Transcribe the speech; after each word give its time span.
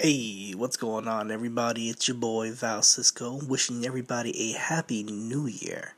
Hey, 0.00 0.52
what's 0.54 0.76
going 0.76 1.08
on, 1.08 1.32
everybody? 1.32 1.88
It's 1.88 2.06
your 2.06 2.16
boy 2.16 2.52
Val 2.52 2.82
Cisco, 2.82 3.40
wishing 3.44 3.84
everybody 3.84 4.52
a 4.52 4.56
happy 4.56 5.02
new 5.02 5.46
year. 5.46 5.94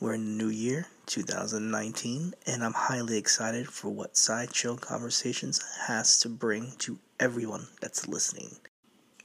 We're 0.00 0.14
in 0.14 0.36
the 0.36 0.44
new 0.44 0.50
year, 0.50 0.88
2019, 1.06 2.34
and 2.48 2.64
I'm 2.64 2.72
highly 2.72 3.16
excited 3.16 3.68
for 3.68 3.90
what 3.90 4.16
Sideshow 4.16 4.74
Conversations 4.74 5.62
has 5.86 6.18
to 6.18 6.28
bring 6.28 6.72
to 6.78 6.98
everyone 7.20 7.68
that's 7.80 8.08
listening. 8.08 8.56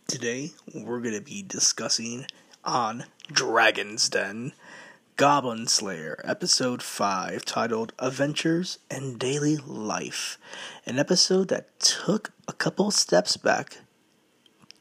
Today, 0.08 0.52
we're 0.76 1.02
going 1.02 1.16
to 1.16 1.22
be 1.22 1.42
discussing 1.42 2.28
on 2.64 3.06
Dragon's 3.32 4.10
Den 4.10 4.54
Goblin 5.18 5.66
Slayer, 5.66 6.22
Episode 6.24 6.84
5, 6.84 7.46
titled 7.46 7.94
Adventures 7.98 8.78
and 8.92 9.18
Daily 9.18 9.58
Life. 9.58 10.38
An 10.86 11.00
episode 11.00 11.48
that 11.48 11.80
took 11.80 12.30
a 12.48 12.54
couple 12.54 12.92
steps 12.92 13.38
back 13.38 13.80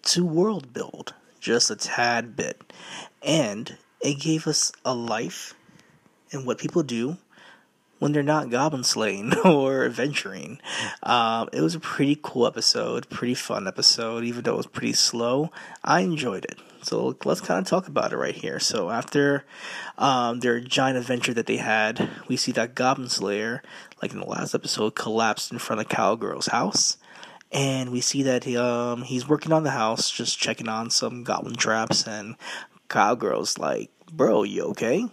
to 0.02 0.24
world 0.24 0.72
build 0.72 1.14
just 1.40 1.70
a 1.70 1.76
tad 1.76 2.36
bit. 2.36 2.72
And 3.22 3.76
it 4.00 4.14
gave 4.14 4.46
us 4.46 4.72
a 4.84 4.94
life 4.94 5.54
and 6.32 6.46
what 6.46 6.58
people 6.58 6.82
do 6.82 7.18
when 7.98 8.10
they're 8.10 8.22
not 8.22 8.50
goblin 8.50 8.82
slaying 8.82 9.32
or 9.44 9.84
adventuring. 9.84 10.58
Um, 11.02 11.48
it 11.52 11.60
was 11.60 11.74
a 11.74 11.80
pretty 11.80 12.18
cool 12.20 12.46
episode, 12.46 13.08
pretty 13.10 13.34
fun 13.34 13.68
episode, 13.68 14.24
even 14.24 14.42
though 14.42 14.54
it 14.54 14.56
was 14.56 14.66
pretty 14.66 14.94
slow. 14.94 15.52
I 15.84 16.00
enjoyed 16.00 16.44
it. 16.44 16.58
So 16.82 17.16
let's 17.24 17.40
kind 17.40 17.60
of 17.60 17.66
talk 17.66 17.86
about 17.86 18.12
it 18.12 18.16
right 18.16 18.34
here. 18.34 18.58
So 18.58 18.90
after 18.90 19.44
um, 19.98 20.40
their 20.40 20.58
giant 20.58 20.98
adventure 20.98 21.32
that 21.34 21.46
they 21.46 21.58
had, 21.58 22.10
we 22.26 22.36
see 22.36 22.50
that 22.52 22.74
Goblin 22.74 23.08
Slayer, 23.08 23.62
like 24.02 24.12
in 24.12 24.18
the 24.18 24.26
last 24.26 24.52
episode, 24.52 24.96
collapsed 24.96 25.52
in 25.52 25.58
front 25.58 25.80
of 25.80 25.88
Cowgirl's 25.88 26.48
house. 26.48 26.96
And 27.52 27.90
we 27.90 28.00
see 28.00 28.22
that 28.22 28.44
he, 28.44 28.56
um, 28.56 29.02
he's 29.02 29.28
working 29.28 29.52
on 29.52 29.62
the 29.62 29.70
house, 29.70 30.10
just 30.10 30.38
checking 30.38 30.68
on 30.68 30.90
some 30.90 31.22
goblin 31.22 31.54
traps. 31.54 32.06
And 32.06 32.36
Cowgirl's 32.88 33.58
like, 33.58 33.90
"Bro, 34.10 34.44
you 34.44 34.62
okay?" 34.68 35.08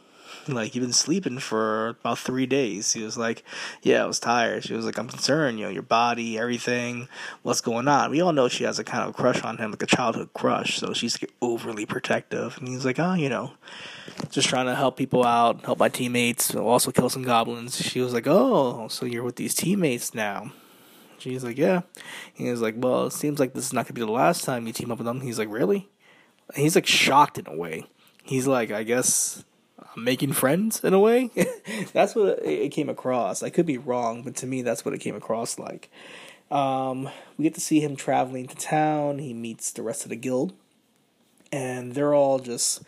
like 0.54 0.76
you've 0.76 0.84
been 0.84 0.94
sleeping 0.94 1.40
for 1.40 1.90
about 1.90 2.20
three 2.20 2.46
days. 2.46 2.94
He 2.94 3.04
was 3.04 3.18
like, 3.18 3.44
yeah, 3.82 4.04
I 4.04 4.06
was 4.06 4.20
tired. 4.20 4.64
She 4.64 4.74
was 4.74 4.86
like, 4.86 4.98
I'm 4.98 5.08
concerned, 5.08 5.60
you 5.60 5.66
know, 5.66 5.72
your 5.72 5.84
body, 5.84 6.38
everything, 6.38 7.08
what's 7.44 7.62
going 7.62 7.88
on. 7.88 8.12
We 8.12 8.22
all 8.22 8.34
know 8.34 8.48
she 8.48 8.64
has 8.64 8.80
a 8.80 8.84
kind 8.84 9.08
of 9.08 9.16
crush 9.16 9.44
on 9.44 9.58
him, 9.58 9.72
like 9.72 9.84
a 9.84 9.88
childhood 9.88 10.30
crush. 10.34 10.78
So 10.78 10.94
she's 10.94 11.22
like, 11.22 11.32
overly 11.42 11.86
protective. 11.86 12.58
And 12.58 12.68
he's 12.68 12.86
like, 12.86 13.00
oh, 13.00 13.14
you 13.14 13.30
know, 13.30 13.54
just 14.30 14.48
trying 14.48 14.66
to 14.68 14.76
help 14.76 14.98
people 14.98 15.26
out, 15.26 15.66
help 15.66 15.80
my 15.80 15.90
teammates, 15.90 16.56
also 16.56 16.92
kill 16.92 17.10
some 17.10 17.24
goblins. 17.24 17.78
She 17.78 18.02
was 18.02 18.14
like, 18.14 18.28
oh, 18.28 18.88
so 18.88 19.06
you're 19.06 19.24
with 19.24 19.36
these 19.36 19.56
teammates 19.56 20.14
now. 20.14 20.52
She's 21.20 21.44
like, 21.44 21.58
yeah. 21.58 21.82
He 22.34 22.50
was 22.50 22.62
like, 22.62 22.76
well, 22.78 23.08
it 23.08 23.14
seems 23.14 23.40
like 23.40 23.54
this 23.54 23.66
is 23.66 23.74
not 23.74 23.86
gonna 23.86 23.94
be 23.94 24.02
the 24.02 24.12
last 24.12 24.44
time 24.44 24.68
you 24.68 24.74
team 24.74 24.92
up 24.92 24.98
with 24.98 25.06
them. 25.06 25.22
He's 25.22 25.40
like, 25.40 25.50
really? 25.50 25.90
And 26.54 26.64
he's 26.64 26.76
like 26.76 26.88
shocked 26.88 27.38
in 27.38 27.48
a 27.48 27.56
way. 27.56 27.86
He's 28.24 28.48
like, 28.48 28.72
I 28.72 28.84
guess 28.84 29.44
I'm 29.96 30.04
making 30.04 30.34
friends 30.34 30.84
in 30.84 30.94
a 30.94 31.00
way. 31.00 31.32
that's 31.94 32.16
what 32.16 32.40
it 32.46 32.70
came 32.70 32.90
across. 32.90 33.44
I 33.44 33.50
could 33.50 33.66
be 33.66 33.78
wrong, 33.78 34.24
but 34.24 34.36
to 34.38 34.48
me, 34.48 34.62
that's 34.62 34.86
what 34.86 34.94
it 34.94 35.00
came 35.00 35.16
across 35.16 35.60
like. 35.60 35.90
Um, 36.52 37.10
we 37.38 37.44
get 37.44 37.54
to 37.56 37.62
see 37.62 37.80
him 37.80 37.96
traveling 37.96 38.48
to 38.48 38.56
town. 38.56 39.20
He 39.20 39.34
meets 39.34 39.72
the 39.72 39.84
rest 39.84 40.04
of 40.04 40.10
the 40.10 40.16
guild, 40.16 40.54
and 41.52 41.94
they're 41.94 42.14
all 42.14 42.40
just 42.40 42.82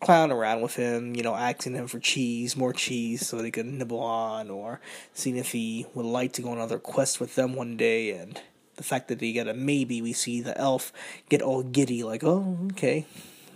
clowning 0.00 0.36
around 0.36 0.60
with 0.60 0.76
him, 0.76 1.14
you 1.14 1.22
know, 1.22 1.34
asking 1.34 1.74
him 1.74 1.86
for 1.88 1.98
cheese, 1.98 2.56
more 2.56 2.72
cheese, 2.72 3.26
so 3.26 3.38
they 3.38 3.50
can 3.50 3.78
nibble 3.78 4.00
on, 4.00 4.50
or 4.50 4.80
seeing 5.12 5.36
if 5.36 5.52
he 5.52 5.86
would 5.94 6.06
like 6.06 6.32
to 6.32 6.42
go 6.42 6.50
on 6.50 6.58
another 6.58 6.78
quest 6.78 7.20
with 7.20 7.34
them 7.34 7.54
one 7.54 7.76
day. 7.76 8.10
And 8.12 8.40
the 8.76 8.84
fact 8.84 9.08
that 9.08 9.18
they 9.18 9.32
get 9.32 9.48
a 9.48 9.54
maybe, 9.54 10.00
we 10.00 10.12
see 10.12 10.40
the 10.40 10.56
elf 10.56 10.92
get 11.28 11.42
all 11.42 11.62
giddy, 11.62 12.02
like, 12.02 12.22
oh, 12.22 12.58
okay, 12.72 13.06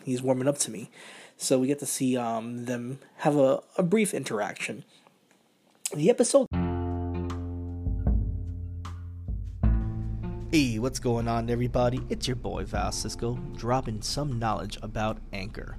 he's 0.05 0.23
warming 0.23 0.49
up 0.49 0.59
to 0.59 0.71
me. 0.71 0.91
So 1.37 1.59
we 1.59 1.67
get 1.67 1.79
to 1.81 1.87
see 1.87 2.17
um, 2.17 2.67
them 2.67 2.99
have 3.19 3.37
a, 3.37 3.63
a 3.77 3.83
brief 3.83 4.15
interaction. 4.15 4.85
The 5.95 6.09
episode. 6.11 6.47
Hey, 10.53 10.79
what's 10.79 10.99
going 10.99 11.29
on, 11.29 11.49
everybody? 11.49 12.01
It's 12.11 12.29
your 12.29 12.37
boy 12.37 12.65
Val 12.65 12.93
Cisco, 12.93 13.37
dropping 13.57 14.03
some 14.03 14.39
knowledge 14.39 14.79
about 14.83 15.19
Anchor. 15.33 15.79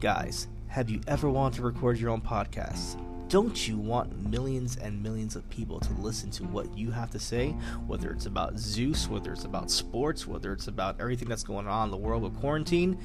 Guys, 0.00 0.48
have 0.66 0.90
you 0.90 1.00
ever 1.06 1.30
wanted 1.30 1.56
to 1.56 1.62
record 1.62 1.98
your 1.98 2.10
own 2.10 2.20
podcast? 2.20 3.00
Don't 3.28 3.66
you 3.66 3.78
want 3.78 4.28
millions 4.28 4.76
and 4.76 5.02
millions 5.02 5.34
of 5.34 5.48
people 5.48 5.80
to 5.80 5.92
listen 5.94 6.30
to 6.32 6.44
what 6.44 6.76
you 6.76 6.90
have 6.90 7.10
to 7.10 7.18
say, 7.18 7.50
whether 7.86 8.10
it's 8.10 8.26
about 8.26 8.58
Zeus, 8.58 9.08
whether 9.08 9.32
it's 9.32 9.44
about 9.44 9.70
sports, 9.70 10.26
whether 10.26 10.52
it's 10.52 10.66
about 10.66 11.00
everything 11.00 11.28
that's 11.28 11.44
going 11.44 11.66
on 11.66 11.88
in 11.88 11.90
the 11.90 11.96
world 11.96 12.22
with 12.22 12.38
quarantine? 12.38 12.98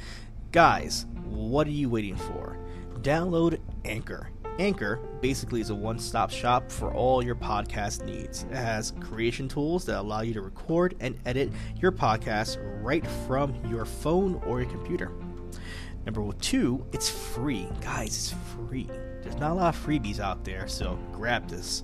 Guys, 0.52 1.06
what 1.24 1.68
are 1.68 1.72
you 1.72 1.90
waiting 1.90 2.18
for? 2.18 2.58
Download 3.02 3.60
Anchor. 3.86 4.30
Anchor 4.58 4.98
basically 5.22 5.62
is 5.62 5.70
a 5.70 5.76
one 5.76 6.00
stop 6.00 6.30
shop 6.32 6.70
for 6.70 6.94
all 6.94 7.24
your 7.24 7.36
podcast 7.36 8.04
needs. 8.04 8.44
It 8.52 8.56
has 8.56 8.92
creation 9.00 9.48
tools 9.48 9.86
that 9.86 10.00
allow 10.00 10.22
you 10.22 10.34
to 10.34 10.42
record 10.42 10.96
and 11.00 11.18
edit 11.26 11.50
your 11.78 11.94
podcast 11.94 12.58
right 12.84 13.06
from 13.26 13.56
your 13.70 13.86
phone 13.86 14.42
or 14.46 14.60
your 14.60 14.70
computer. 14.70 15.12
Number 16.10 16.34
two, 16.40 16.84
it's 16.92 17.08
free. 17.08 17.68
Guys, 17.82 18.08
it's 18.08 18.36
free. 18.56 18.90
There's 19.22 19.36
not 19.36 19.52
a 19.52 19.54
lot 19.54 19.76
of 19.76 19.86
freebies 19.86 20.20
out 20.20 20.44
there, 20.44 20.68
so 20.68 20.98
grab 21.12 21.48
this. 21.48 21.84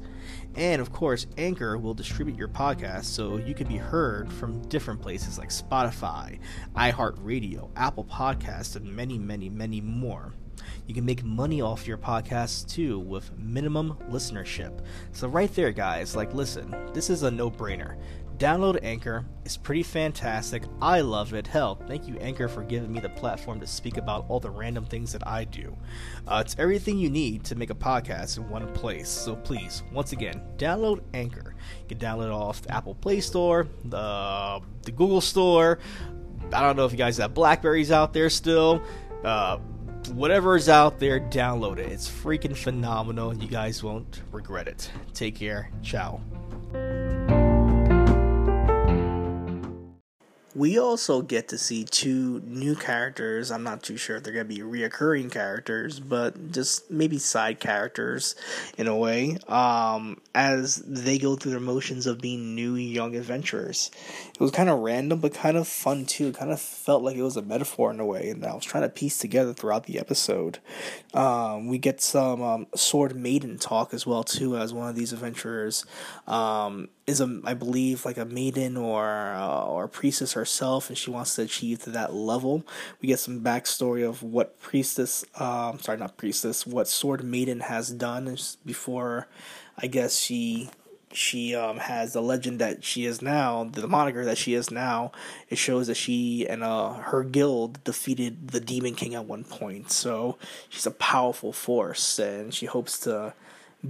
And 0.56 0.81
of 0.81 0.92
course, 0.92 1.27
Anchor 1.38 1.77
will 1.77 1.94
distribute 1.94 2.36
your 2.36 2.48
podcast 2.48 3.04
so 3.04 3.38
you 3.38 3.54
can 3.54 3.68
be 3.68 3.77
heard 3.77 4.33
from 4.33 4.68
different 4.68 5.00
places 5.00 5.38
like 5.38 5.50
Spotify, 5.50 6.39
iHeartRadio, 6.75 7.69
Apple 7.75 8.06
Podcasts, 8.06 8.75
and 8.75 8.92
many, 8.92 9.19
many, 9.19 9.48
many 9.48 9.80
more. 9.80 10.33
You 10.88 10.95
can 10.95 11.06
make 11.06 11.24
money 11.24 11.62
off 11.62 11.86
your 11.86 12.00
podcast 12.00 12.68
too 12.68 12.98
with 12.98 13.38
minimum 13.38 13.95
listenership. 14.10 14.83
So, 15.12 15.27
right 15.27 15.54
there, 15.54 15.72
guys, 15.72 16.16
like, 16.16 16.33
listen, 16.33 16.75
this 16.95 17.12
is 17.12 17.22
a 17.22 17.30
no 17.30 17.51
brainer. 17.51 18.00
Download 18.37 18.77
Anchor. 18.83 19.25
It's 19.45 19.55
pretty 19.55 19.83
fantastic. 19.83 20.63
I 20.81 21.01
love 21.01 21.33
it. 21.33 21.47
Hell, 21.47 21.75
thank 21.87 22.07
you, 22.07 22.17
Anchor, 22.17 22.47
for 22.47 22.63
giving 22.63 22.91
me 22.91 22.99
the 22.99 23.09
platform 23.09 23.59
to 23.61 23.67
speak 23.67 23.97
about 23.97 24.25
all 24.27 24.39
the 24.39 24.49
random 24.49 24.85
things 24.85 25.13
that 25.13 25.25
I 25.25 25.45
do. 25.45 25.75
Uh, 26.27 26.43
it's 26.45 26.55
everything 26.59 26.97
you 26.97 27.09
need 27.09 27.45
to 27.45 27.55
make 27.55 27.69
a 27.69 27.75
podcast 27.75 28.37
in 28.37 28.49
one 28.49 28.67
place. 28.73 29.07
So 29.07 29.35
please, 29.35 29.83
once 29.93 30.11
again, 30.11 30.41
download 30.57 31.01
Anchor. 31.13 31.55
You 31.81 31.95
can 31.95 31.97
download 31.97 32.25
it 32.25 32.31
off 32.31 32.61
the 32.63 32.73
Apple 32.73 32.95
Play 32.95 33.21
Store, 33.21 33.67
the, 33.85 34.59
the 34.81 34.91
Google 34.91 35.21
Store. 35.21 35.79
I 36.51 36.61
don't 36.61 36.75
know 36.75 36.85
if 36.85 36.91
you 36.91 36.97
guys 36.97 37.17
have 37.17 37.33
Blackberries 37.33 37.91
out 37.91 38.11
there 38.11 38.29
still. 38.29 38.81
Uh, 39.23 39.57
whatever 40.09 40.57
is 40.57 40.67
out 40.67 40.99
there, 40.99 41.19
download 41.19 41.77
it. 41.77 41.91
It's 41.91 42.09
freaking 42.09 42.55
phenomenal. 42.55 43.33
You 43.33 43.47
guys 43.47 43.81
won't 43.81 44.23
regret 44.31 44.67
it. 44.67 44.91
Take 45.13 45.35
care. 45.35 45.71
Ciao. 45.81 46.21
We 50.55 50.79
also 50.79 51.21
get 51.21 51.49
to 51.49 51.57
see 51.57 51.83
two 51.83 52.41
new 52.45 52.75
characters. 52.75 53.51
I'm 53.51 53.63
not 53.63 53.83
too 53.83 53.97
sure 53.97 54.15
if 54.15 54.23
they're 54.23 54.33
going 54.33 54.47
to 54.47 54.55
be 54.55 54.61
reoccurring 54.61 55.29
characters, 55.29 55.99
but 55.99 56.51
just 56.51 56.89
maybe 56.89 57.17
side 57.17 57.59
characters 57.59 58.35
in 58.77 58.87
a 58.87 58.95
way, 58.95 59.37
um, 59.49 60.21
as 60.33 60.77
they 60.77 61.17
go 61.17 61.35
through 61.35 61.51
their 61.51 61.59
motions 61.59 62.07
of 62.07 62.21
being 62.21 62.55
new 62.55 62.75
young 62.75 63.17
adventurers. 63.17 63.91
It 64.33 64.39
was 64.39 64.51
kind 64.51 64.69
of 64.69 64.79
random, 64.79 65.19
but 65.19 65.33
kind 65.33 65.57
of 65.57 65.67
fun 65.67 66.05
too. 66.05 66.31
Kind 66.31 66.51
of 66.51 66.61
felt 66.61 67.03
like 67.03 67.17
it 67.17 67.23
was 67.23 67.35
a 67.35 67.41
metaphor 67.41 67.91
in 67.91 67.99
a 67.99 68.05
way, 68.05 68.29
and 68.29 68.45
I 68.45 68.55
was 68.55 68.63
trying 68.63 68.83
to 68.83 68.89
piece 68.89 69.17
together 69.17 69.53
throughout 69.53 69.85
the 69.85 69.99
episode. 69.99 70.59
Um, 71.13 71.67
we 71.67 71.77
get 71.77 71.99
some 71.99 72.41
um, 72.41 72.67
Sword 72.75 73.15
Maiden 73.15 73.57
talk 73.57 73.93
as 73.93 74.07
well 74.07 74.23
too, 74.23 74.55
as 74.55 74.73
one 74.73 74.87
of 74.87 74.95
these 74.95 75.11
adventurers 75.11 75.85
um, 76.27 76.87
is 77.07 77.21
a, 77.21 77.41
I 77.43 77.53
believe, 77.53 78.03
like 78.03 78.17
a 78.17 78.25
maiden 78.25 78.77
or 78.77 79.05
uh, 79.05 79.65
or 79.65 79.87
priestess 79.87 80.33
herself, 80.33 80.89
and 80.89 80.97
she 80.97 81.11
wants 81.11 81.35
to 81.35 81.43
achieve 81.43 81.83
to 81.83 81.91
that 81.91 82.13
level. 82.13 82.63
We 83.01 83.07
get 83.07 83.19
some 83.19 83.41
backstory 83.41 84.07
of 84.07 84.23
what 84.23 84.59
priestess, 84.59 85.23
um, 85.35 85.79
sorry, 85.79 85.99
not 85.99 86.17
priestess, 86.17 86.65
what 86.65 86.87
sword 86.87 87.23
maiden 87.23 87.59
has 87.61 87.89
done 87.89 88.37
before. 88.65 89.27
I 89.77 89.87
guess 89.87 90.17
she 90.17 90.69
she 91.11 91.55
um, 91.55 91.77
has 91.77 92.13
the 92.13 92.21
legend 92.21 92.59
that 92.59 92.83
she 92.83 93.05
is 93.05 93.21
now, 93.21 93.63
the 93.63 93.87
moniker 93.87 94.25
that 94.25 94.37
she 94.37 94.53
is 94.53 94.71
now. 94.71 95.11
It 95.49 95.57
shows 95.57 95.87
that 95.87 95.95
she 95.95 96.47
and 96.47 96.63
uh, 96.63 96.93
her 96.93 97.23
guild 97.23 97.83
defeated 97.83 98.49
the 98.49 98.59
Demon 98.59 98.95
King 98.95 99.15
at 99.15 99.25
one 99.25 99.43
point. 99.43 99.91
So 99.91 100.37
she's 100.69 100.85
a 100.85 100.91
powerful 100.91 101.53
force, 101.53 102.19
and 102.19 102.53
she 102.53 102.65
hopes 102.65 102.99
to 103.01 103.33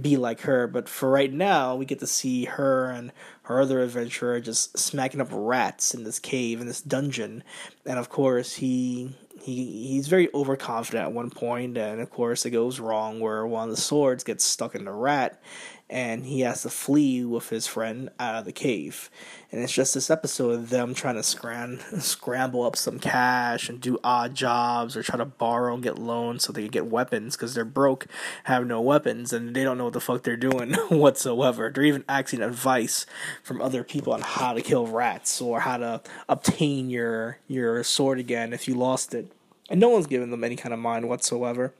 be 0.02 0.16
like 0.16 0.42
her. 0.42 0.66
But 0.66 0.88
for 0.88 1.10
right 1.10 1.32
now, 1.32 1.76
we 1.76 1.84
get 1.84 2.00
to 2.00 2.06
see 2.06 2.44
her 2.44 2.90
and 2.90 3.12
her 3.42 3.60
other 3.60 3.80
adventurer 3.80 4.40
just 4.40 4.78
smacking 4.78 5.20
up 5.20 5.28
rats 5.30 5.94
in 5.94 6.04
this 6.04 6.18
cave 6.18 6.60
in 6.60 6.66
this 6.66 6.80
dungeon. 6.80 7.42
And 7.84 7.98
of 7.98 8.08
course, 8.08 8.54
he 8.54 9.14
he 9.40 9.86
he's 9.88 10.08
very 10.08 10.28
overconfident 10.34 11.04
at 11.04 11.12
one 11.12 11.30
point, 11.30 11.78
and 11.78 12.00
of 12.00 12.10
course, 12.10 12.44
it 12.44 12.50
goes 12.50 12.80
wrong 12.80 13.20
where 13.20 13.46
one 13.46 13.68
of 13.68 13.76
the 13.76 13.80
swords 13.80 14.24
gets 14.24 14.44
stuck 14.44 14.74
in 14.74 14.84
the 14.84 14.92
rat, 14.92 15.40
and 15.88 16.26
he 16.26 16.40
has 16.40 16.62
to 16.62 16.70
flee 16.70 17.24
with 17.24 17.48
his 17.50 17.66
friend 17.66 18.10
out 18.18 18.34
of 18.34 18.44
the 18.44 18.52
cave. 18.52 19.08
And 19.52 19.62
it's 19.62 19.72
just 19.72 19.94
this 19.94 20.10
episode 20.10 20.50
of 20.50 20.70
them 20.70 20.94
trying 20.94 21.14
to 21.14 21.22
scram- 21.22 21.78
scramble 22.00 22.64
up 22.64 22.74
some 22.74 22.98
cash 22.98 23.68
and 23.68 23.80
do 23.80 23.98
odd 24.02 24.34
jobs 24.34 24.96
or 24.96 25.04
try 25.04 25.16
to 25.16 25.24
borrow 25.24 25.74
and 25.74 25.82
get 25.82 25.98
loans 25.98 26.42
so 26.42 26.52
they 26.52 26.62
can 26.62 26.70
get 26.70 26.86
weapons 26.86 27.36
because 27.36 27.54
they're 27.54 27.64
broke, 27.64 28.06
have 28.44 28.66
no 28.66 28.80
weapons, 28.80 29.32
and 29.32 29.54
they 29.54 29.62
don't 29.62 29.78
know 29.78 29.84
what 29.84 29.92
the 29.92 30.00
fuck 30.00 30.24
they're 30.24 30.36
doing 30.36 30.72
whatsoever. 30.88 31.70
They're 31.72 31.84
even 31.84 32.04
asking 32.08 32.42
advice 32.42 33.06
from 33.44 33.62
other 33.62 33.84
people 33.84 34.12
on 34.12 34.22
how 34.22 34.54
to 34.54 34.62
kill 34.62 34.88
rats 34.88 35.40
or 35.40 35.60
how 35.60 35.76
to 35.76 36.02
obtain 36.28 36.90
your 36.90 37.38
your 37.46 37.84
sword 37.84 38.18
again 38.18 38.52
if 38.52 38.66
you 38.66 38.74
lost 38.74 39.14
it. 39.14 39.30
And 39.70 39.80
no 39.80 39.88
one's 39.88 40.06
giving 40.06 40.30
them 40.30 40.44
any 40.44 40.56
kind 40.56 40.72
of 40.72 40.80
mind 40.80 41.08
whatsoever 41.08 41.72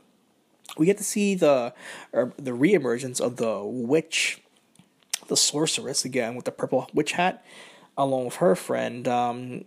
we 0.76 0.86
get 0.86 0.98
to 0.98 1.04
see 1.04 1.34
the 1.34 1.72
er, 2.14 2.32
the 2.36 2.52
reemergence 2.52 3.20
of 3.20 3.36
the 3.36 3.60
witch, 3.64 4.40
the 5.28 5.36
sorceress 5.36 6.04
again 6.04 6.34
with 6.34 6.44
the 6.44 6.52
purple 6.52 6.88
witch 6.92 7.12
hat, 7.12 7.44
along 7.96 8.26
with 8.26 8.36
her 8.36 8.54
friend, 8.54 9.06
um, 9.08 9.64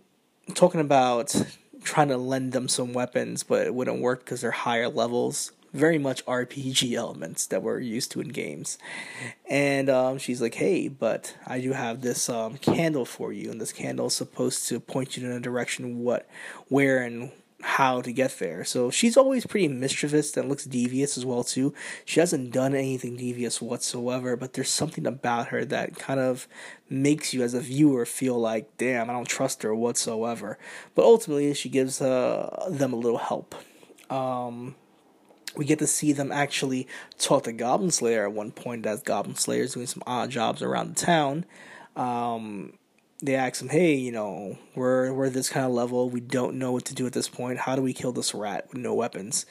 talking 0.54 0.80
about 0.80 1.34
trying 1.82 2.08
to 2.08 2.16
lend 2.16 2.52
them 2.52 2.68
some 2.68 2.92
weapons, 2.92 3.42
but 3.42 3.66
it 3.66 3.74
wouldn't 3.74 4.00
work 4.00 4.20
because 4.20 4.40
they're 4.40 4.50
higher 4.50 4.88
levels. 4.88 5.52
Very 5.72 5.98
much 5.98 6.24
RPG 6.26 6.92
elements 6.96 7.46
that 7.46 7.62
we're 7.62 7.78
used 7.78 8.10
to 8.12 8.20
in 8.20 8.28
games. 8.28 8.76
And 9.48 9.88
um, 9.88 10.18
she's 10.18 10.42
like, 10.42 10.54
hey, 10.54 10.88
but 10.88 11.36
I 11.46 11.60
do 11.60 11.72
have 11.72 12.00
this 12.00 12.28
um, 12.28 12.56
candle 12.58 13.04
for 13.04 13.32
you, 13.32 13.50
and 13.50 13.60
this 13.60 13.72
candle 13.72 14.06
is 14.06 14.16
supposed 14.16 14.68
to 14.68 14.80
point 14.80 15.16
you 15.16 15.24
in 15.24 15.32
a 15.32 15.40
direction 15.40 16.00
what, 16.00 16.28
where, 16.68 17.02
and 17.02 17.30
how 17.62 18.00
to 18.00 18.12
get 18.12 18.38
there. 18.38 18.64
So 18.64 18.90
she's 18.90 19.16
always 19.16 19.46
pretty 19.46 19.68
mischievous 19.68 20.36
and 20.36 20.48
looks 20.48 20.64
devious 20.64 21.18
as 21.18 21.26
well 21.26 21.44
too. 21.44 21.74
She 22.04 22.20
hasn't 22.20 22.52
done 22.52 22.74
anything 22.74 23.16
devious 23.16 23.60
whatsoever, 23.60 24.36
but 24.36 24.54
there's 24.54 24.70
something 24.70 25.06
about 25.06 25.48
her 25.48 25.64
that 25.66 25.96
kind 25.96 26.20
of 26.20 26.48
makes 26.88 27.34
you 27.34 27.42
as 27.42 27.54
a 27.54 27.60
viewer 27.60 28.06
feel 28.06 28.38
like, 28.38 28.76
damn, 28.78 29.10
I 29.10 29.12
don't 29.12 29.28
trust 29.28 29.62
her 29.62 29.74
whatsoever. 29.74 30.58
But 30.94 31.04
ultimately, 31.04 31.52
she 31.54 31.68
gives 31.68 32.00
uh, 32.00 32.68
them 32.70 32.92
a 32.92 32.96
little 32.96 33.18
help. 33.18 33.54
Um, 34.08 34.74
we 35.56 35.64
get 35.64 35.78
to 35.80 35.86
see 35.86 36.12
them 36.12 36.32
actually 36.32 36.86
talk 37.18 37.44
to 37.44 37.52
Goblin 37.52 37.90
Slayer 37.90 38.24
at 38.24 38.32
one 38.32 38.52
point 38.52 38.86
as 38.86 39.02
Goblin 39.02 39.36
Slayer 39.36 39.62
is 39.62 39.74
doing 39.74 39.86
some 39.86 40.02
odd 40.06 40.30
jobs 40.30 40.62
around 40.62 40.94
the 40.94 41.04
town. 41.04 41.44
Um, 41.96 42.74
they 43.22 43.34
ask 43.34 43.60
him, 43.60 43.68
"Hey, 43.68 43.94
you 43.94 44.12
know, 44.12 44.58
we're 44.74 45.12
we're 45.12 45.30
this 45.30 45.48
kind 45.48 45.66
of 45.66 45.72
level. 45.72 46.08
We 46.08 46.20
don't 46.20 46.58
know 46.58 46.72
what 46.72 46.84
to 46.86 46.94
do 46.94 47.06
at 47.06 47.12
this 47.12 47.28
point. 47.28 47.58
How 47.58 47.76
do 47.76 47.82
we 47.82 47.92
kill 47.92 48.12
this 48.12 48.34
rat 48.34 48.68
with 48.68 48.78
no 48.78 48.94
weapons?" 48.94 49.46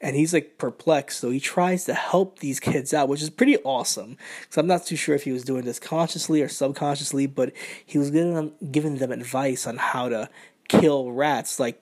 And 0.00 0.16
he's 0.16 0.34
like 0.34 0.58
perplexed. 0.58 1.20
So 1.20 1.30
he 1.30 1.38
tries 1.38 1.84
to 1.84 1.94
help 1.94 2.40
these 2.40 2.58
kids 2.58 2.92
out, 2.92 3.08
which 3.08 3.22
is 3.22 3.30
pretty 3.30 3.58
awesome. 3.58 4.16
Because 4.40 4.58
I'm 4.58 4.66
not 4.66 4.84
too 4.84 4.96
sure 4.96 5.14
if 5.14 5.24
he 5.24 5.32
was 5.32 5.44
doing 5.44 5.64
this 5.64 5.78
consciously 5.78 6.42
or 6.42 6.48
subconsciously, 6.48 7.26
but 7.26 7.52
he 7.86 7.98
was 7.98 8.10
giving 8.10 8.34
them 8.34 8.52
giving 8.70 8.96
them 8.96 9.12
advice 9.12 9.66
on 9.66 9.76
how 9.76 10.08
to 10.08 10.28
kill 10.68 11.12
rats, 11.12 11.60
like 11.60 11.80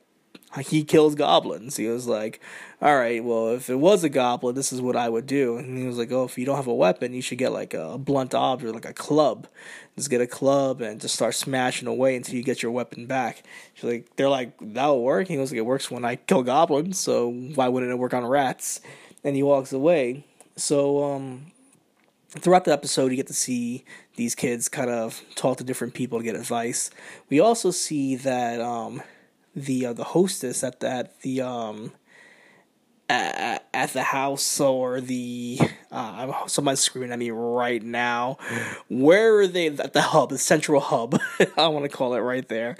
he 0.58 0.82
kills 0.82 1.14
goblins. 1.14 1.76
He 1.76 1.86
was 1.86 2.08
like, 2.08 2.40
all 2.82 2.96
right, 2.96 3.22
well, 3.22 3.50
if 3.50 3.70
it 3.70 3.76
was 3.76 4.02
a 4.02 4.08
goblin, 4.08 4.56
this 4.56 4.72
is 4.72 4.80
what 4.80 4.96
I 4.96 5.08
would 5.08 5.26
do. 5.26 5.56
And 5.58 5.78
he 5.78 5.86
was 5.86 5.96
like, 5.96 6.10
oh, 6.10 6.24
if 6.24 6.36
you 6.36 6.44
don't 6.44 6.56
have 6.56 6.66
a 6.66 6.74
weapon, 6.74 7.14
you 7.14 7.22
should 7.22 7.38
get 7.38 7.52
like 7.52 7.72
a 7.72 7.96
blunt 7.98 8.34
object, 8.34 8.74
like 8.74 8.84
a 8.84 8.92
club. 8.92 9.46
Just 9.96 10.10
get 10.10 10.20
a 10.20 10.26
club 10.26 10.80
and 10.80 11.00
just 11.00 11.14
start 11.14 11.34
smashing 11.34 11.86
away 11.86 12.16
until 12.16 12.34
you 12.34 12.42
get 12.42 12.62
your 12.62 12.72
weapon 12.72 13.06
back. 13.06 13.44
She's 13.74 13.84
like, 13.84 14.16
they're 14.16 14.28
like, 14.28 14.52
that'll 14.60 15.02
work. 15.02 15.28
He 15.28 15.38
was 15.38 15.52
like, 15.52 15.58
it 15.58 15.66
works 15.66 15.90
when 15.90 16.04
I 16.04 16.16
kill 16.16 16.42
goblins, 16.42 16.98
so 16.98 17.30
why 17.30 17.68
wouldn't 17.68 17.92
it 17.92 17.98
work 17.98 18.14
on 18.14 18.24
rats? 18.24 18.80
And 19.22 19.36
he 19.36 19.42
walks 19.42 19.72
away. 19.72 20.24
So, 20.56 21.04
um, 21.04 21.52
throughout 22.30 22.64
the 22.64 22.72
episode, 22.72 23.10
you 23.10 23.16
get 23.16 23.26
to 23.28 23.34
see 23.34 23.84
these 24.16 24.34
kids 24.34 24.68
kind 24.68 24.90
of 24.90 25.22
talk 25.34 25.58
to 25.58 25.64
different 25.64 25.94
people 25.94 26.18
to 26.18 26.24
get 26.24 26.34
advice. 26.34 26.90
We 27.28 27.40
also 27.40 27.70
see 27.70 28.16
that, 28.16 28.60
um, 28.60 29.02
the 29.54 29.86
uh, 29.86 29.92
the 29.92 30.04
hostess 30.04 30.62
at 30.62 30.80
that 30.80 31.20
the 31.22 31.40
um 31.40 31.92
at, 33.10 33.66
at 33.74 33.92
the 33.92 34.02
house 34.02 34.60
or 34.60 35.00
the 35.00 35.58
uh, 35.90 36.46
somebody's 36.46 36.80
screaming 36.80 37.10
at 37.10 37.18
me 37.18 37.30
right 37.30 37.82
now. 37.82 38.38
Where 38.88 39.38
are 39.40 39.46
they 39.48 39.66
at 39.66 39.92
the 39.92 40.02
hub, 40.02 40.30
the 40.30 40.38
central 40.38 40.80
hub? 40.80 41.20
I 41.56 41.68
want 41.68 41.84
to 41.84 41.88
call 41.88 42.14
it 42.14 42.20
right 42.20 42.48
there. 42.48 42.76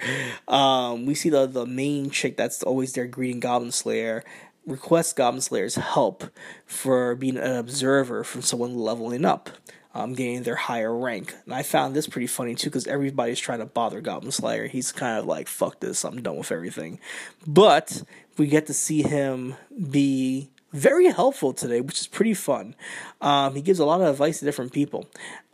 Um, 0.47 1.07
we 1.07 1.15
see 1.15 1.31
the 1.31 1.47
the 1.47 1.67
main 1.67 2.11
chick 2.11 2.37
that's 2.37 2.63
always 2.63 2.93
there 2.93 3.07
greeting 3.07 3.41
Goblin 3.41 3.73
Slayer 3.73 4.25
requests 4.67 5.13
Goblin 5.13 5.41
Slayer's 5.41 5.75
help 5.75 6.25
for 6.65 7.15
being 7.15 7.37
an 7.37 7.57
observer 7.57 8.23
from 8.23 8.43
someone 8.43 8.79
leveling 8.79 9.25
up 9.25 9.51
um, 9.95 10.15
gaining 10.15 10.43
their 10.43 10.57
higher 10.57 10.95
rank. 10.95 11.35
And 11.45 11.55
I 11.55 11.63
found 11.63 11.95
this 11.95 12.07
pretty 12.07 12.27
funny 12.27 12.55
too 12.55 12.69
because 12.69 12.87
everybody's 12.87 13.41
trying 13.41 13.59
to 13.59 13.67
bother 13.67 14.01
Goblin 14.01 14.33
Slayer. 14.33 14.67
He's 14.67 14.93
kind 14.93 15.19
of 15.19 15.27
like, 15.27 15.49
fuck 15.49 15.81
this, 15.81 16.05
I'm 16.05 16.23
done 16.23 16.37
with 16.37 16.53
everything. 16.53 17.01
But 17.47 18.03
we 18.37 18.47
get 18.47 18.67
to 18.67 18.75
see 18.75 19.03
him 19.03 19.55
be 19.91 20.51
very 20.73 21.11
helpful 21.11 21.53
today, 21.53 21.81
which 21.81 22.01
is 22.01 22.07
pretty 22.07 22.35
fun. 22.35 22.77
Um, 23.21 23.55
he 23.55 23.63
gives 23.63 23.81
a 23.81 23.85
lot 23.85 24.01
of 24.01 24.09
advice 24.09 24.39
to 24.39 24.45
different 24.45 24.73
people. 24.73 25.07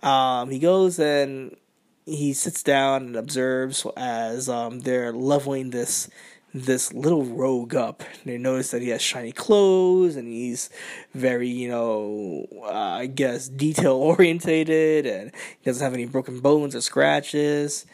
Um, 0.02 0.50
he 0.50 0.58
goes 0.58 0.98
and 0.98 1.56
he 2.04 2.32
sits 2.32 2.62
down 2.62 3.06
and 3.06 3.16
observes 3.16 3.86
as 3.96 4.48
um, 4.48 4.80
they're 4.80 5.12
leveling 5.12 5.70
this 5.70 6.08
this 6.56 6.92
little 6.92 7.24
rogue 7.24 7.74
up. 7.74 8.02
They 8.24 8.38
notice 8.38 8.70
that 8.70 8.82
he 8.82 8.88
has 8.88 9.02
shiny 9.02 9.32
clothes 9.32 10.16
and 10.16 10.26
he's 10.26 10.70
very, 11.14 11.48
you 11.48 11.68
know, 11.68 12.46
uh, 12.62 12.70
I 12.70 13.06
guess 13.06 13.48
detail 13.48 13.94
orientated 13.94 15.06
and 15.06 15.32
he 15.60 15.64
doesn't 15.64 15.84
have 15.84 15.94
any 15.94 16.06
broken 16.06 16.40
bones 16.40 16.74
or 16.74 16.80
scratches. 16.80 17.84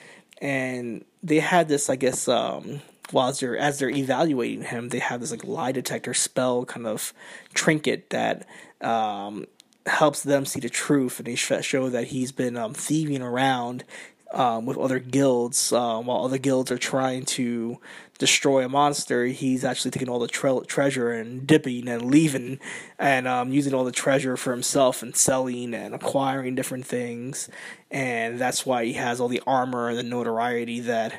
And 0.41 1.05
they 1.23 1.41
had 1.41 1.69
this, 1.69 1.91
I 1.91 1.97
guess, 1.97 2.29
um, 2.29 2.83
while 3.11 3.33
they're 3.33 3.57
as 3.57 3.79
they're 3.79 3.91
evaluating 3.91 4.63
him, 4.63 4.89
they 4.89 4.99
have 5.01 5.21
this 5.21 5.31
like 5.31 5.45
lie 5.45 5.73
detector 5.73 6.15
spell 6.15 6.65
kind 6.65 6.87
of 6.87 7.13
trinket 7.55 8.11
that 8.11 8.47
um, 8.81 9.47
helps 9.87 10.23
them 10.23 10.45
see 10.45 10.61
the 10.61 10.69
truth, 10.69 11.19
and 11.19 11.27
they 11.27 11.35
show 11.35 11.89
that 11.91 12.09
he's 12.09 12.33
been 12.33 12.57
um, 12.57 12.75
thieving 12.75 13.23
around 13.23 13.85
um, 14.33 14.67
with 14.67 14.79
other 14.79 14.99
guilds, 14.99 15.73
um, 15.73 16.07
while 16.07 16.25
other 16.25 16.39
guilds 16.39 16.71
are 16.71 16.79
trying 16.79 17.25
to 17.27 17.79
destroy 18.19 18.65
a 18.65 18.69
monster, 18.69 19.27
he's 19.27 19.65
actually 19.65 19.91
taking 19.91 20.09
all 20.09 20.19
the 20.19 20.29
tre- 20.29 20.61
treasure 20.67 21.11
and 21.11 21.47
dipping 21.47 21.89
and 21.89 22.03
leaving 22.11 22.61
and 22.99 23.27
um, 23.27 23.53
using 23.53 23.75
all 23.75 23.85
the 23.85 23.93
treasure 23.93 24.37
for 24.37 24.53
himself 24.53 25.03
and 25.03 25.17
selling 25.17 25.75
and 25.75 25.95
acquiring 25.95 26.55
different 26.55 26.87
things. 26.87 27.49
And 27.91 28.39
that's 28.39 28.65
why 28.65 28.85
he 28.85 28.95
has 28.95 29.21
all 29.21 29.29
the 29.29 29.43
armor 29.47 29.89
and 29.89 29.99
the 29.99 30.03
notoriety 30.03 30.81
that 30.81 31.15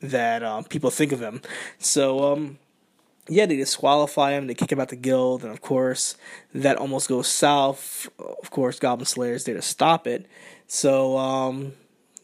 that 0.00 0.42
um, 0.42 0.64
people 0.64 0.90
think 0.90 1.12
of 1.12 1.20
him. 1.20 1.40
So, 1.78 2.32
um, 2.32 2.58
yeah, 3.28 3.46
they 3.46 3.56
disqualify 3.56 4.32
him, 4.32 4.46
they 4.46 4.54
kick 4.54 4.70
him 4.70 4.78
out 4.78 4.90
the 4.90 4.96
guild, 4.96 5.42
and 5.42 5.50
of 5.50 5.60
course, 5.62 6.16
that 6.54 6.76
almost 6.76 7.08
goes 7.08 7.28
south. 7.28 8.08
Of 8.18 8.50
course, 8.50 8.78
Goblin 8.78 9.06
Slayer 9.06 9.34
is 9.34 9.44
there 9.44 9.54
to 9.54 9.62
stop 9.62 10.06
it. 10.06 10.26
So, 10.66 11.16
um, 11.16 11.72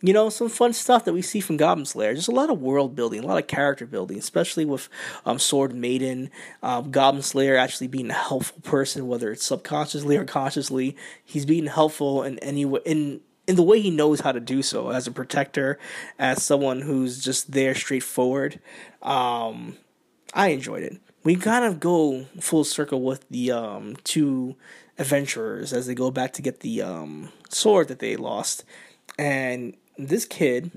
you 0.03 0.13
know, 0.13 0.29
some 0.29 0.49
fun 0.49 0.73
stuff 0.73 1.05
that 1.05 1.13
we 1.13 1.23
see 1.23 1.41
from 1.41 1.57
Goblin 1.57 1.87
Slayer. 1.87 2.15
Just 2.15 2.29
a 2.29 2.33
lot 2.33 2.51
of 2.51 2.61
world 2.61 2.97
building, 2.97 3.23
a 3.23 3.27
lot 3.27 3.39
of 3.39 3.47
character 3.47 3.87
building, 3.87 4.19
especially 4.19 4.65
with 4.65 4.89
um, 5.25 5.39
Sword 5.39 5.75
Maiden, 5.75 6.31
um, 6.63 6.91
Goblin 6.91 7.23
Slayer 7.23 7.57
actually 7.57 7.87
being 7.87 8.11
a 8.11 8.15
helpful 8.15 8.61
person, 8.63 9.07
whether 9.07 9.31
it's 9.31 9.45
subconsciously 9.45 10.17
or 10.17 10.25
consciously. 10.25 10.97
He's 11.25 11.47
being 11.47 11.67
helpful 11.67 12.25
in 12.25 12.39
any 12.41 12.65
way, 12.65 12.81
in 12.85 13.21
in 13.47 13.57
the 13.57 13.63
way 13.63 13.81
he 13.81 13.91
knows 13.91 14.21
how 14.21 14.33
to 14.33 14.41
do 14.41 14.63
so 14.63 14.91
as 14.91 15.07
a 15.07 15.11
protector, 15.11 15.79
as 16.19 16.43
someone 16.43 16.81
who's 16.81 17.23
just 17.23 17.53
there 17.53 17.75
straightforward. 17.75 18.61
Um, 19.03 19.77
I 20.35 20.49
enjoyed 20.49 20.83
it. 20.83 20.99
We 21.25 21.37
kind 21.37 21.65
of 21.65 21.79
go 21.79 22.27
full 22.41 22.65
circle 22.65 23.03
with 23.03 23.29
the 23.29 23.53
um, 23.53 23.97
two 24.05 24.57
adventurers 24.99 25.73
as 25.73 25.87
they 25.87 25.95
go 25.95 26.11
back 26.11 26.33
to 26.35 26.43
get 26.43 26.61
the 26.61 26.83
um, 26.83 27.31
sword 27.49 27.89
that 27.89 28.01
they 28.01 28.17
lost, 28.17 28.65
and 29.19 29.75
this 30.09 30.25
kid 30.25 30.71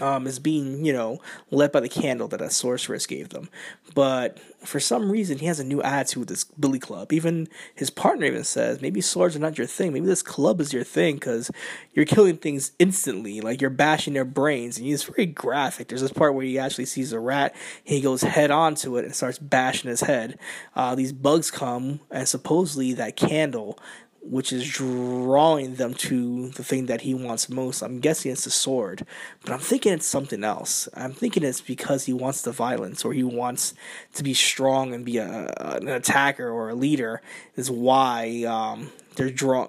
um, 0.00 0.26
is 0.26 0.38
being, 0.38 0.84
you 0.84 0.92
know, 0.92 1.20
led 1.50 1.72
by 1.72 1.80
the 1.80 1.88
candle 1.88 2.28
that 2.28 2.40
a 2.40 2.50
sorceress 2.50 3.06
gave 3.06 3.30
them. 3.30 3.48
But 3.94 4.38
for 4.64 4.80
some 4.80 5.10
reason, 5.10 5.38
he 5.38 5.46
has 5.46 5.60
a 5.60 5.64
new 5.64 5.82
attitude 5.82 6.20
with 6.20 6.28
this 6.28 6.44
Billy 6.44 6.78
Club. 6.78 7.12
Even 7.12 7.48
his 7.74 7.90
partner 7.90 8.26
even 8.26 8.44
says, 8.44 8.80
maybe 8.80 9.00
swords 9.00 9.36
are 9.36 9.40
not 9.40 9.58
your 9.58 9.66
thing. 9.66 9.92
Maybe 9.92 10.06
this 10.06 10.22
club 10.22 10.60
is 10.60 10.72
your 10.72 10.84
thing 10.84 11.16
because 11.16 11.50
you're 11.92 12.06
killing 12.06 12.36
things 12.36 12.72
instantly. 12.78 13.40
Like 13.40 13.60
you're 13.60 13.70
bashing 13.70 14.14
their 14.14 14.24
brains. 14.24 14.78
And 14.78 14.86
he's 14.86 15.04
very 15.04 15.26
graphic. 15.26 15.88
There's 15.88 16.02
this 16.02 16.12
part 16.12 16.34
where 16.34 16.44
he 16.44 16.58
actually 16.58 16.86
sees 16.86 17.12
a 17.12 17.20
rat. 17.20 17.54
He 17.82 18.00
goes 18.00 18.22
head 18.22 18.50
on 18.50 18.74
to 18.76 18.96
it 18.96 19.04
and 19.04 19.14
starts 19.14 19.38
bashing 19.38 19.90
his 19.90 20.02
head. 20.02 20.38
Uh, 20.74 20.94
these 20.94 21.12
bugs 21.12 21.50
come, 21.50 22.00
and 22.10 22.28
supposedly 22.28 22.92
that 22.94 23.16
candle 23.16 23.78
which 24.22 24.52
is 24.52 24.68
drawing 24.68 25.74
them 25.76 25.94
to 25.94 26.50
the 26.50 26.62
thing 26.62 26.86
that 26.86 27.02
he 27.02 27.14
wants 27.14 27.48
most. 27.48 27.82
I'm 27.82 28.00
guessing 28.00 28.32
it's 28.32 28.44
the 28.44 28.50
sword, 28.50 29.06
but 29.42 29.52
I'm 29.52 29.60
thinking 29.60 29.92
it's 29.92 30.06
something 30.06 30.44
else. 30.44 30.88
I'm 30.94 31.12
thinking 31.12 31.42
it's 31.42 31.60
because 31.60 32.04
he 32.04 32.12
wants 32.12 32.42
the 32.42 32.52
violence 32.52 33.04
or 33.04 33.12
he 33.12 33.24
wants 33.24 33.74
to 34.14 34.22
be 34.22 34.34
strong 34.34 34.92
and 34.94 35.04
be 35.04 35.18
a, 35.18 35.52
an 35.58 35.88
attacker 35.88 36.48
or 36.48 36.70
a 36.70 36.74
leader. 36.74 37.22
Is 37.56 37.70
why 37.70 38.44
um, 38.44 38.90
they're 39.16 39.30
drawn. 39.30 39.68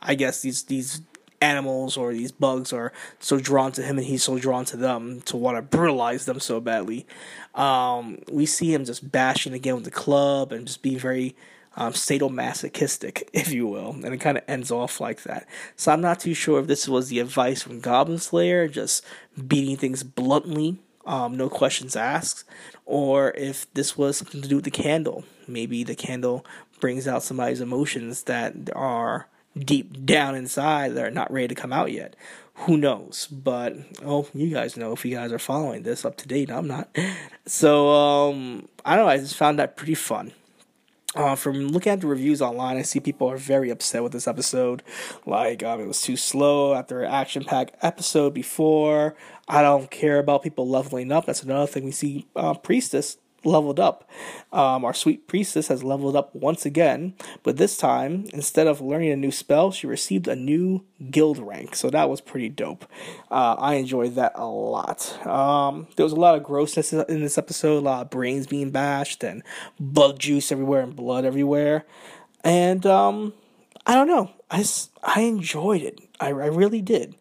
I 0.00 0.14
guess 0.14 0.40
these 0.42 0.64
these 0.64 1.02
animals 1.40 1.96
or 1.96 2.12
these 2.12 2.32
bugs 2.32 2.72
are 2.72 2.92
so 3.18 3.40
drawn 3.40 3.72
to 3.72 3.82
him 3.82 3.96
and 3.96 4.06
he's 4.06 4.22
so 4.22 4.38
drawn 4.38 4.64
to 4.66 4.76
them 4.76 5.22
to 5.22 5.36
want 5.36 5.56
to 5.56 5.62
brutalize 5.62 6.26
them 6.26 6.38
so 6.38 6.60
badly. 6.60 7.06
Um, 7.54 8.18
we 8.30 8.46
see 8.46 8.72
him 8.72 8.84
just 8.84 9.10
bashing 9.10 9.54
again 9.54 9.74
with 9.74 9.84
the 9.84 9.90
club 9.90 10.52
and 10.52 10.66
just 10.66 10.82
being 10.82 10.98
very 10.98 11.34
um, 11.76 11.92
sadomasochistic, 11.92 13.22
if 13.32 13.52
you 13.52 13.66
will, 13.66 13.90
and 13.90 14.06
it 14.06 14.20
kind 14.20 14.38
of 14.38 14.44
ends 14.48 14.70
off 14.70 15.00
like 15.00 15.22
that. 15.22 15.46
So 15.76 15.92
I'm 15.92 16.00
not 16.00 16.20
too 16.20 16.34
sure 16.34 16.60
if 16.60 16.66
this 16.66 16.88
was 16.88 17.08
the 17.08 17.20
advice 17.20 17.62
from 17.62 17.80
Goblin 17.80 18.18
Slayer, 18.18 18.68
just 18.68 19.04
beating 19.46 19.76
things 19.76 20.02
bluntly, 20.02 20.78
um, 21.06 21.36
no 21.36 21.48
questions 21.48 21.96
asked, 21.96 22.44
or 22.84 23.32
if 23.32 23.72
this 23.74 23.96
was 23.96 24.18
something 24.18 24.42
to 24.42 24.48
do 24.48 24.56
with 24.56 24.64
the 24.64 24.70
candle. 24.70 25.24
Maybe 25.46 25.82
the 25.82 25.96
candle 25.96 26.44
brings 26.80 27.08
out 27.08 27.22
somebody's 27.22 27.60
emotions 27.60 28.24
that 28.24 28.54
are 28.74 29.28
deep 29.58 30.04
down 30.04 30.34
inside 30.34 30.94
that 30.94 31.04
are 31.04 31.10
not 31.10 31.32
ready 31.32 31.48
to 31.48 31.54
come 31.54 31.72
out 31.72 31.92
yet. 31.92 32.14
Who 32.54 32.76
knows? 32.76 33.26
But 33.30 33.76
oh, 34.04 34.28
you 34.34 34.50
guys 34.50 34.76
know 34.76 34.92
if 34.92 35.04
you 35.04 35.14
guys 35.14 35.32
are 35.32 35.38
following 35.38 35.82
this 35.82 36.04
up 36.04 36.16
to 36.18 36.28
date. 36.28 36.50
I'm 36.50 36.66
not. 36.66 36.96
So 37.46 37.88
um, 37.88 38.68
I 38.84 38.94
don't 38.94 39.06
know. 39.06 39.10
I 39.10 39.16
just 39.16 39.34
found 39.34 39.58
that 39.58 39.76
pretty 39.76 39.96
fun. 39.96 40.32
Uh, 41.16 41.34
from 41.34 41.68
looking 41.68 41.90
at 41.92 42.00
the 42.00 42.06
reviews 42.06 42.40
online, 42.40 42.76
I 42.76 42.82
see 42.82 43.00
people 43.00 43.28
are 43.28 43.36
very 43.36 43.70
upset 43.70 44.02
with 44.02 44.12
this 44.12 44.28
episode. 44.28 44.82
Like, 45.26 45.62
um, 45.62 45.80
it 45.80 45.88
was 45.88 46.00
too 46.00 46.16
slow 46.16 46.74
after 46.74 47.02
an 47.02 47.10
action 47.10 47.42
packed 47.42 47.74
episode 47.82 48.32
before. 48.32 49.16
I 49.48 49.60
don't 49.62 49.90
care 49.90 50.20
about 50.20 50.44
people 50.44 50.68
leveling 50.68 51.10
up. 51.10 51.26
That's 51.26 51.42
another 51.42 51.66
thing 51.66 51.84
we 51.84 51.90
see 51.90 52.28
uh, 52.36 52.54
Priestess 52.54 53.18
leveled 53.44 53.80
up. 53.80 54.08
Um, 54.52 54.84
our 54.84 54.94
sweet 54.94 55.26
priestess 55.26 55.68
has 55.68 55.82
leveled 55.82 56.16
up 56.16 56.34
once 56.34 56.66
again, 56.66 57.14
but 57.42 57.56
this 57.56 57.76
time, 57.76 58.26
instead 58.32 58.66
of 58.66 58.80
learning 58.80 59.10
a 59.10 59.16
new 59.16 59.30
spell, 59.30 59.70
she 59.70 59.86
received 59.86 60.28
a 60.28 60.36
new 60.36 60.84
guild 61.10 61.38
rank. 61.38 61.74
So 61.74 61.90
that 61.90 62.10
was 62.10 62.20
pretty 62.20 62.48
dope. 62.48 62.84
Uh, 63.30 63.54
I 63.58 63.74
enjoyed 63.74 64.14
that 64.16 64.32
a 64.34 64.46
lot. 64.46 65.26
Um, 65.26 65.88
there 65.96 66.04
was 66.04 66.12
a 66.12 66.16
lot 66.16 66.34
of 66.34 66.42
grossness 66.42 66.92
in 66.92 67.20
this 67.20 67.38
episode, 67.38 67.78
a 67.78 67.80
lot 67.80 68.02
of 68.02 68.10
brains 68.10 68.46
being 68.46 68.70
bashed 68.70 69.24
and 69.24 69.42
bug 69.78 70.18
juice 70.18 70.52
everywhere 70.52 70.82
and 70.82 70.94
blood 70.94 71.24
everywhere. 71.24 71.84
And 72.44 72.84
um, 72.86 73.34
I 73.86 73.94
don't 73.94 74.08
know. 74.08 74.30
I, 74.50 74.64
I 75.02 75.22
enjoyed 75.22 75.82
it. 75.82 76.00
I, 76.18 76.28
I 76.28 76.46
really 76.46 76.82
did. 76.82 77.14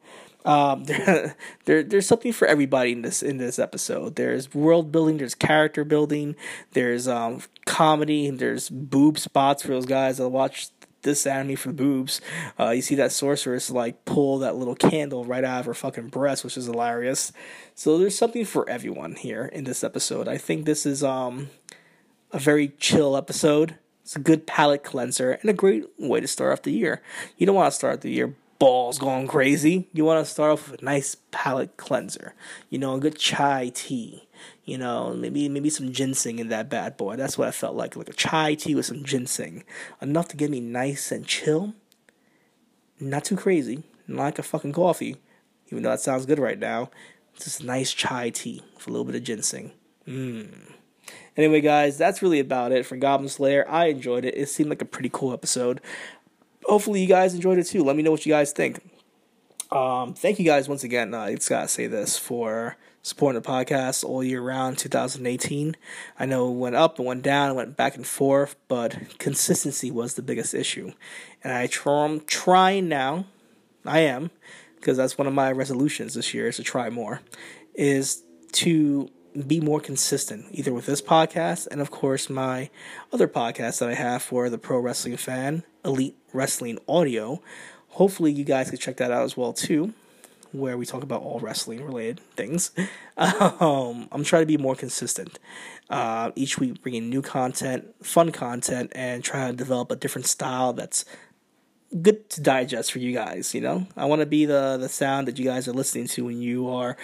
Um, 0.50 0.84
there, 0.86 1.36
there, 1.66 1.84
there's 1.84 2.08
something 2.08 2.34
for 2.34 2.48
everybody 2.48 2.94
in 2.94 3.04
this 3.04 3.22
in 3.22 3.38
this 3.38 3.60
episode. 3.60 4.16
There's 4.16 4.54
world 4.54 4.92
building, 4.92 5.18
there's 5.18 5.36
character 5.36 5.84
building, 5.84 6.36
there's 6.72 7.08
um, 7.08 7.44
comedy, 7.66 8.32
there's 8.32 8.68
boob 8.70 9.20
spots 9.20 9.62
for 9.62 9.70
those 9.70 9.86
guys 9.86 10.18
that 10.18 10.30
watch 10.30 10.70
this 11.04 11.28
anime 11.28 11.56
for 11.56 11.72
boobs. 11.72 12.20
Uh, 12.60 12.72
you 12.72 12.82
see 12.82 12.96
that 12.96 13.12
sorceress 13.12 13.70
like 13.70 14.04
pull 14.06 14.40
that 14.40 14.56
little 14.56 14.76
candle 14.76 15.24
right 15.24 15.44
out 15.44 15.62
of 15.62 15.66
her 15.68 15.76
fucking 15.76 16.08
breast, 16.08 16.44
which 16.44 16.58
is 16.58 16.66
hilarious. 16.66 17.32
So 17.76 18.00
there's 18.00 18.18
something 18.18 18.44
for 18.44 18.68
everyone 18.68 19.16
here 19.16 19.46
in 19.46 19.66
this 19.66 19.84
episode. 19.84 20.28
I 20.28 20.40
think 20.40 20.66
this 20.66 20.84
is 20.84 21.04
um 21.04 21.52
a 22.32 22.40
very 22.40 22.70
chill 22.80 23.16
episode. 23.16 23.76
It's 24.02 24.16
a 24.16 24.20
good 24.20 24.48
palate 24.48 24.84
cleanser 24.84 25.34
and 25.34 25.50
a 25.52 25.54
great 25.54 25.86
way 26.00 26.20
to 26.20 26.28
start 26.28 26.54
off 26.54 26.64
the 26.64 26.72
year. 26.72 27.04
You 27.38 27.46
don't 27.46 27.56
want 27.56 27.72
to 27.72 27.76
start 27.76 28.02
the 28.02 28.10
year 28.10 28.34
balls 28.60 29.00
going 29.00 29.28
crazy, 29.28 29.88
you 29.94 30.06
want 30.06 30.24
to 30.24 30.32
start 30.32 30.52
off 30.52 30.70
with 30.70 30.82
a 30.82 30.86
nice 30.86 31.16
palate 31.32 31.78
cleanser. 31.78 32.36
You 32.70 32.78
know, 32.78 32.94
a 32.94 33.00
good 33.00 33.18
chai 33.18 33.72
tea. 33.74 34.28
You 34.66 34.78
know, 34.78 35.14
maybe 35.16 35.50
maybe 35.50 35.70
some 35.70 35.92
ginseng 35.92 36.40
in 36.40 36.50
that 36.50 36.70
bad 36.70 36.96
boy. 36.96 37.16
That's 37.16 37.38
what 37.38 37.48
I 37.48 37.52
felt 37.52 37.76
like, 37.76 37.96
like 37.96 38.10
a 38.10 38.14
chai 38.14 38.54
tea 38.54 38.76
with 38.76 38.86
some 38.86 39.04
ginseng, 39.04 39.64
enough 40.02 40.28
to 40.30 40.38
get 40.38 40.52
me 40.52 40.60
nice 40.60 41.12
and 41.12 41.26
chill. 41.26 41.74
Not 43.00 43.24
too 43.24 43.36
crazy, 43.36 43.84
not 44.08 44.24
like 44.24 44.40
a 44.40 44.44
fucking 44.44 44.74
coffee, 44.74 45.16
even 45.68 45.84
though 45.84 45.90
that 45.90 46.02
sounds 46.02 46.26
good 46.26 46.40
right 46.40 46.60
now. 46.60 46.92
Just 47.40 47.64
nice 47.64 47.94
chai 47.94 48.30
tea 48.30 48.62
with 48.76 48.88
a 48.88 48.92
little 48.92 49.06
bit 49.06 49.16
of 49.16 49.24
ginseng. 49.24 49.72
Mmm. 50.08 50.74
Anyway, 51.38 51.62
guys, 51.62 51.98
that's 51.98 52.22
really 52.22 52.40
about 52.40 52.72
it 52.72 52.86
for 52.86 52.98
Goblin 52.98 53.30
Slayer. 53.30 53.66
I 53.70 53.86
enjoyed 53.86 54.26
it. 54.26 54.36
It 54.36 54.50
seemed 54.50 54.70
like 54.70 54.82
a 54.82 54.86
pretty 54.86 55.10
cool 55.12 55.32
episode 55.32 55.80
hopefully 56.64 57.02
you 57.02 57.08
guys 57.08 57.34
enjoyed 57.34 57.58
it 57.58 57.66
too. 57.66 57.84
Let 57.84 57.96
me 57.96 58.04
know 58.04 58.12
what 58.12 58.26
you 58.26 58.32
guys 58.32 58.52
think. 58.52 58.80
Um, 59.72 60.14
thank 60.14 60.40
you 60.40 60.46
guys 60.46 60.68
once 60.68 60.84
again. 60.84 61.14
Uh, 61.14 61.20
I 61.20 61.36
just 61.36 61.50
gotta 61.50 61.68
say 61.68 61.88
this 61.88 62.18
for 62.18 62.78
supporting 63.02 63.42
the 63.42 63.48
podcast 63.48 64.04
all 64.04 64.24
year 64.24 64.42
round 64.42 64.78
2018. 64.78 65.76
I 66.20 66.26
know 66.26 66.50
it 66.50 66.58
went 66.58 66.76
up 66.76 66.98
and 66.98 67.08
went 67.08 67.24
down, 67.24 67.52
it 67.52 67.54
went 67.54 67.78
back 67.78 67.96
and 67.96 68.06
forth, 68.06 68.56
but 68.68 69.18
consistency 69.20 69.92
was 69.92 70.16
the 70.16 70.22
biggest 70.22 70.54
issue. 70.54 70.92
And 71.44 71.54
I 71.54 71.68
try, 71.68 72.06
I'm 72.06 72.22
trying 72.22 72.90
now, 72.90 73.26
I 73.86 74.00
am, 74.00 74.32
because 74.76 74.98
that's 74.98 75.18
one 75.18 75.28
of 75.28 75.34
my 75.34 75.52
resolutions 75.52 76.14
this 76.14 76.34
year 76.34 76.48
is 76.48 76.58
to 76.58 76.64
try 76.64 76.90
more, 76.90 77.22
is 77.76 78.24
to 78.54 79.10
be 79.48 79.60
more 79.60 79.80
consistent, 79.80 80.46
either 80.52 80.74
with 80.74 80.86
this 80.86 81.02
podcast 81.02 81.68
and, 81.68 81.82
of 81.82 81.92
course, 81.92 82.30
my 82.30 82.70
other 83.14 83.28
podcast 83.28 83.80
that 83.80 83.90
I 83.90 83.94
have 83.94 84.22
for 84.22 84.50
the 84.50 84.58
pro 84.58 84.80
wrestling 84.80 85.18
fan, 85.18 85.64
Elite 85.84 86.16
Wrestling 86.34 86.80
Audio. 86.88 87.42
Hopefully, 87.90 88.32
you 88.32 88.44
guys 88.44 88.70
can 88.70 88.80
check 88.80 88.98
that 88.98 89.12
out 89.12 89.24
as 89.24 89.36
well 89.36 89.54
too, 89.54 89.94
where 90.52 90.78
we 90.78 90.86
talk 90.86 91.04
about 91.04 91.22
all 91.22 91.40
wrestling 91.40 91.84
related 91.84 92.20
things. 92.36 92.72
Um, 93.20 94.08
I'm 94.14 94.24
trying 94.24 94.44
to 94.44 94.46
be 94.46 94.56
more 94.56 94.76
consistent. 94.76 95.40
Uh, 95.90 96.32
each 96.36 96.58
week, 96.58 96.82
bringing 96.82 97.10
new 97.10 97.22
content, 97.22 97.94
fun 98.02 98.32
content, 98.32 98.94
and 98.96 99.22
trying 99.22 99.52
to 99.52 99.58
develop 99.58 99.92
a 99.92 99.98
different 99.98 100.26
style 100.26 100.72
that's 100.72 101.04
good 102.02 102.30
to 102.32 102.42
digest 102.42 102.92
for 102.92 103.00
you 103.00 103.14
guys. 103.14 103.54
You 103.54 103.62
know, 103.62 103.88
I 103.98 104.06
want 104.06 104.22
to 104.22 104.26
be 104.26 104.46
the 104.46 104.78
the 104.80 104.90
sound 104.90 105.28
that 105.28 105.40
you 105.40 105.46
guys 105.46 105.68
are 105.68 105.74
listening 105.74 106.08
to 106.08 106.26
when 106.26 106.42
you 106.42 106.70
are, 106.70 106.98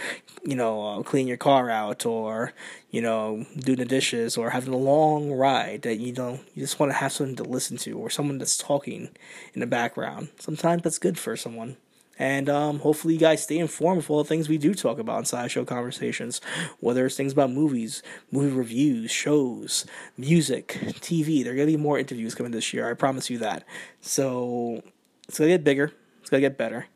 you 0.44 0.56
know, 0.56 0.86
uh, 0.86 1.04
cleaning 1.04 1.27
your 1.27 1.38
car 1.38 1.70
out 1.70 2.06
or 2.06 2.54
you 2.92 3.01
know 3.01 3.46
doing 3.58 3.80
the 3.80 3.86
dishes 3.86 4.38
or 4.38 4.51
having 4.51 4.74
a 4.74 4.77
long 4.77 5.32
ride 5.32 5.82
that 5.84 5.98
you 5.98 6.13
know 6.13 6.39
you 6.54 6.62
just 6.62 6.80
want 6.80 6.92
to 6.92 6.98
have 6.98 7.12
something 7.12 7.36
to 7.38 7.44
listen 7.44 7.77
to 7.77 7.98
or 7.98 8.10
someone 8.10 8.38
that's 8.38 8.58
talking 8.58 9.10
in 9.54 9.60
the 9.60 9.68
background. 9.68 10.30
Sometimes 10.39 10.84
that's 10.84 11.00
good 11.00 11.18
for 11.18 11.36
someone. 11.36 11.77
And 12.17 12.50
um, 12.50 12.79
hopefully, 12.79 13.15
you 13.15 13.19
guys 13.19 13.43
stay 13.43 13.57
informed 13.57 13.98
with 13.98 14.10
all 14.10 14.24
the 14.24 14.27
things 14.27 14.48
we 14.48 14.57
do 14.57 14.74
talk 14.74 15.00
about 15.00 15.19
in 15.19 15.25
Sideshow 15.25 15.65
Conversations, 15.65 16.39
whether 16.79 17.05
it's 17.05 17.17
things 17.17 17.34
about 17.34 17.51
movies, 17.51 18.01
movie 18.31 18.55
reviews, 18.55 19.12
shows, 19.12 19.86
music, 20.17 20.79
TV. 21.01 21.43
There 21.43 21.53
are 21.53 21.55
going 21.55 21.67
to 21.67 21.77
be 21.77 21.81
more 21.81 22.00
interviews 22.00 22.34
coming 22.34 22.53
this 22.53 22.74
year. 22.74 22.89
I 22.89 22.93
promise 22.93 23.29
you 23.29 23.38
that. 23.39 23.65
So 24.00 24.81
it's 25.27 25.38
going 25.38 25.50
to 25.50 25.57
get 25.57 25.63
bigger, 25.63 25.91
it's 26.22 26.29
going 26.29 26.41
to 26.41 26.50
get 26.50 26.57
better, 26.57 26.88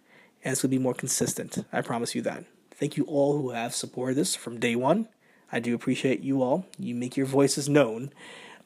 and 0.43 0.53
it's 0.53 0.61
going 0.61 0.71
to 0.71 0.77
be 0.77 0.83
more 0.83 0.93
consistent. 0.93 1.65
I 1.73 1.81
promise 1.81 2.15
you 2.15 2.21
that. 2.21 2.45
Thank 2.71 2.95
you 2.95 3.03
all 3.05 3.37
who 3.37 3.49
have 3.49 3.75
supported 3.75 4.15
this 4.15 4.35
from 4.35 4.59
day 4.59 4.75
one. 4.75 5.09
I 5.51 5.59
do 5.59 5.75
appreciate 5.75 6.21
you 6.21 6.41
all. 6.41 6.65
You 6.77 6.95
make 6.95 7.17
your 7.17 7.25
voices 7.25 7.67
known. 7.67 8.13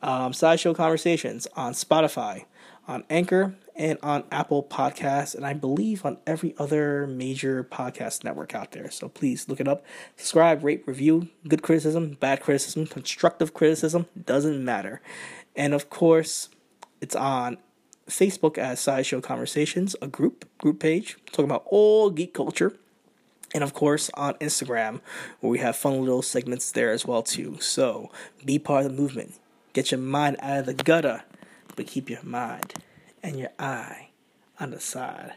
Um, 0.03 0.33
Sideshow 0.33 0.73
Conversations 0.73 1.47
on 1.55 1.73
Spotify, 1.73 2.45
on 2.87 3.03
Anchor, 3.09 3.55
and 3.75 3.97
on 4.03 4.23
Apple 4.31 4.63
Podcasts, 4.63 5.33
and 5.33 5.45
I 5.45 5.53
believe 5.53 6.05
on 6.05 6.17
every 6.27 6.53
other 6.57 7.07
major 7.07 7.63
podcast 7.63 8.23
network 8.23 8.53
out 8.53 8.71
there. 8.71 8.91
So 8.91 9.09
please 9.09 9.49
look 9.49 9.59
it 9.59 9.67
up, 9.67 9.83
subscribe, 10.15 10.63
rate, 10.63 10.83
review. 10.85 11.29
Good 11.47 11.63
criticism, 11.63 12.17
bad 12.19 12.41
criticism, 12.41 12.85
constructive 12.85 13.53
criticism, 13.53 14.05
doesn't 14.25 14.63
matter. 14.63 15.01
And 15.55 15.73
of 15.73 15.89
course, 15.89 16.49
it's 17.01 17.15
on 17.15 17.57
Facebook 18.07 18.57
as 18.57 18.79
Sideshow 18.79 19.21
Conversations, 19.21 19.95
a 20.01 20.07
group 20.07 20.45
group 20.57 20.79
page 20.79 21.17
talking 21.27 21.45
about 21.45 21.65
all 21.67 22.09
geek 22.09 22.33
culture. 22.33 22.77
And 23.55 23.63
of 23.63 23.73
course 23.73 24.09
on 24.15 24.33
Instagram, 24.35 24.99
where 25.39 25.51
we 25.51 25.59
have 25.59 25.75
fun 25.75 25.99
little 25.99 26.23
segments 26.23 26.71
there 26.71 26.91
as 26.91 27.05
well 27.05 27.21
too. 27.21 27.57
So 27.59 28.11
be 28.43 28.57
part 28.59 28.85
of 28.85 28.95
the 28.95 29.01
movement. 29.01 29.35
Get 29.73 29.91
your 29.91 29.99
mind 29.99 30.37
out 30.39 30.59
of 30.59 30.65
the 30.65 30.73
gutter, 30.73 31.23
but 31.75 31.87
keep 31.87 32.09
your 32.09 32.23
mind 32.23 32.73
and 33.21 33.39
your 33.39 33.51
eye 33.59 34.09
on 34.59 34.71
the 34.71 34.79
side. 34.79 35.33